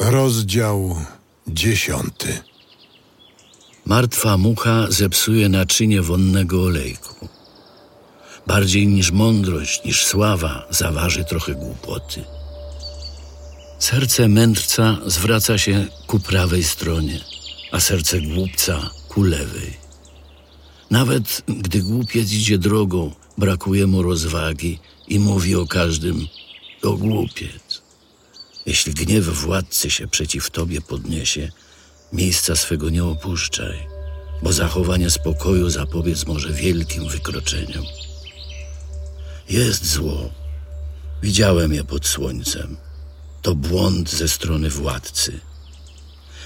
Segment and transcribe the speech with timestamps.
[0.00, 0.96] Rozdział
[1.46, 2.38] dziesiąty.
[3.86, 7.28] Martwa mucha zepsuje naczynie wonnego olejku.
[8.46, 12.24] Bardziej niż mądrość, niż sława zaważy trochę głupoty.
[13.78, 17.20] Serce mędrca zwraca się ku prawej stronie,
[17.72, 19.76] a serce głupca ku lewej.
[20.90, 24.78] Nawet gdy głupiec idzie drogą, brakuje mu rozwagi
[25.08, 26.26] i mówi o każdym
[26.80, 27.67] to głupiec.
[28.68, 31.50] Jeśli gniew władcy się przeciw tobie podniesie,
[32.12, 33.86] miejsca swego nie opuszczaj,
[34.42, 37.84] bo zachowanie spokoju zapobiec może wielkim wykroczeniom.
[39.48, 40.30] Jest zło.
[41.22, 42.76] Widziałem je pod słońcem.
[43.42, 45.40] To błąd ze strony władcy.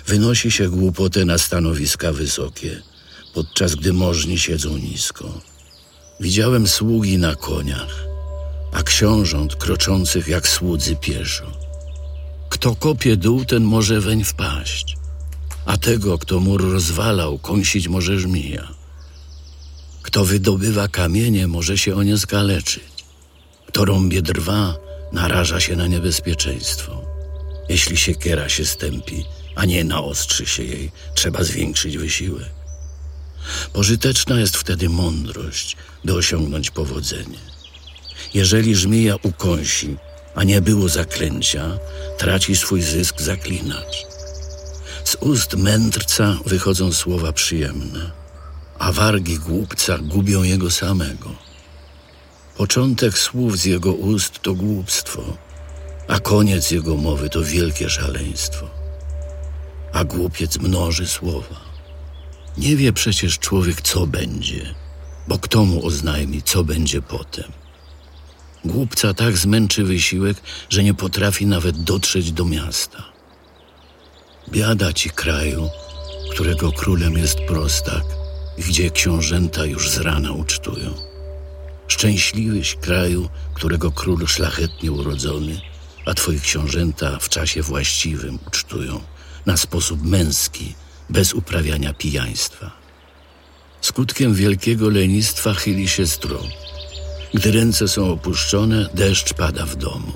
[0.07, 2.82] Wynosi się głupotę na stanowiska wysokie,
[3.34, 5.41] podczas gdy możni siedzą nisko.
[6.20, 8.04] Widziałem sługi na koniach,
[8.73, 11.71] a książąt kroczących jak słudzy pieszo.
[12.62, 14.97] Kto kopie dół, ten może weń wpaść,
[15.66, 18.69] a tego, kto mur rozwalał, kąsić może żmija.
[20.02, 22.85] Kto wydobywa kamienie, może się o nie skaleczyć.
[23.66, 24.77] Kto rąbie drwa,
[25.13, 27.04] naraża się na niebezpieczeństwo.
[27.69, 32.52] Jeśli siekiera się stępi, a nie naostrzy się jej, trzeba zwiększyć wysiłek.
[33.73, 37.38] Pożyteczna jest wtedy mądrość, by osiągnąć powodzenie.
[38.35, 39.97] Jeżeli żmija ukąsi,
[40.35, 41.79] a nie było zaklęcia,
[42.19, 44.07] traci swój zysk zaklinacz.
[45.05, 48.11] Z ust mędrca wychodzą słowa przyjemne,
[48.79, 51.30] a wargi głupca gubią jego samego.
[52.57, 55.23] Początek słów z jego ust to głupstwo,
[56.09, 58.71] a koniec jego mowy to wielkie szaleństwo.
[59.93, 61.60] A głupiec mnoży słowa.
[62.59, 64.75] Nie wie przecież człowiek, co będzie,
[65.28, 67.62] bo kto mu oznajmi, co będzie potem.
[68.65, 70.37] Głupca tak zmęczy wysiłek,
[70.71, 73.04] że nie potrafi nawet dotrzeć do miasta.
[74.49, 75.71] Biada ci kraju,
[76.31, 78.03] którego królem jest prostak,
[78.59, 80.94] gdzie książęta już z rana ucztują.
[81.88, 85.60] Szczęśliwyś kraju, którego król szlachetnie urodzony,
[86.06, 89.00] a twoi książęta w czasie właściwym ucztują,
[89.47, 90.75] na sposób męski,
[91.10, 92.70] bez uprawiania pijaństwa.
[93.81, 96.61] Skutkiem wielkiego lenistwa chyli się strop.
[97.34, 100.12] Gdy ręce są opuszczone, deszcz pada w domu.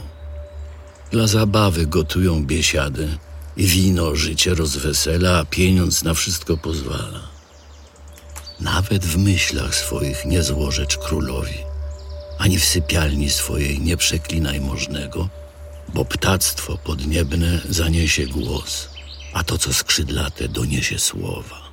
[1.11, 3.19] Dla zabawy gotują biesiady
[3.57, 7.21] i wino życie rozwesela, a pieniądz na wszystko pozwala.
[8.61, 11.59] Nawet w myślach swoich nie złożecz królowi,
[12.39, 15.29] ani w sypialni swojej nie przeklinaj możnego,
[15.95, 18.89] bo ptactwo podniebne zaniesie głos,
[19.33, 21.66] a to, co skrzydlate, doniesie słowa.